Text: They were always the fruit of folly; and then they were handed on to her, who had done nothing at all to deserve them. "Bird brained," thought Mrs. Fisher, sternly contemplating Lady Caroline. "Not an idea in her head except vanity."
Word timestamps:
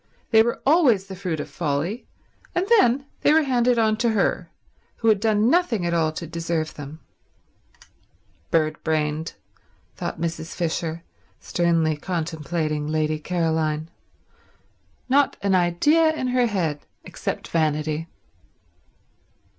They 0.31 0.41
were 0.41 0.59
always 0.65 1.05
the 1.05 1.15
fruit 1.15 1.39
of 1.39 1.47
folly; 1.47 2.07
and 2.55 2.65
then 2.79 3.05
they 3.21 3.31
were 3.33 3.43
handed 3.43 3.77
on 3.77 3.97
to 3.97 4.09
her, 4.13 4.49
who 4.95 5.09
had 5.09 5.19
done 5.19 5.47
nothing 5.47 5.85
at 5.85 5.93
all 5.93 6.11
to 6.13 6.25
deserve 6.25 6.73
them. 6.73 7.01
"Bird 8.49 8.83
brained," 8.83 9.35
thought 9.95 10.19
Mrs. 10.19 10.55
Fisher, 10.55 11.03
sternly 11.39 11.95
contemplating 11.95 12.87
Lady 12.87 13.19
Caroline. 13.19 13.91
"Not 15.07 15.37
an 15.43 15.53
idea 15.53 16.11
in 16.15 16.29
her 16.29 16.47
head 16.47 16.81
except 17.03 17.47
vanity." 17.49 18.07